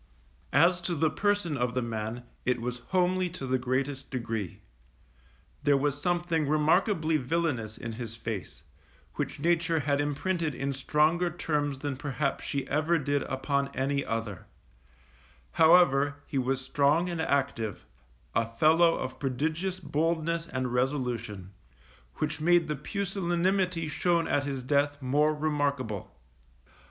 As 0.55 0.81
to 0.81 0.95
the 0.95 1.11
person 1.11 1.55
of 1.55 1.75
the 1.75 1.81
man, 1.83 2.23
it 2.43 2.59
was 2.59 2.79
homely 2.87 3.29
to 3.29 3.45
the 3.45 3.59
greatest 3.59 4.09
degree. 4.09 4.61
There 5.61 5.77
was 5.77 6.01
something 6.01 6.47
remarkably 6.47 7.17
villainous 7.17 7.77
in 7.77 7.91
his 7.93 8.15
face, 8.15 8.63
which 9.13 9.39
nature 9.39 9.81
had 9.81 10.01
imprinted 10.01 10.55
in 10.55 10.73
stronger 10.73 11.29
terms 11.29 11.77
than 11.77 11.97
perhaps 11.97 12.43
she 12.45 12.67
ever 12.67 12.97
did 12.97 13.21
upon 13.21 13.67
any 13.75 14.03
other; 14.03 14.47
however, 15.51 16.15
he 16.25 16.39
was 16.39 16.61
strong 16.65 17.07
and 17.07 17.21
active, 17.21 17.85
a 18.33 18.49
fellow 18.57 18.95
of 18.95 19.19
prodigious 19.19 19.79
boldness 19.79 20.47
and 20.47 20.73
resolution, 20.73 21.51
which 22.15 22.41
made 22.41 22.67
the 22.67 22.75
pusillanimity 22.75 23.87
shown 23.87 24.27
at 24.27 24.45
his 24.45 24.63
death 24.63 24.99
more 24.99 25.31
remarkable. 25.31 26.11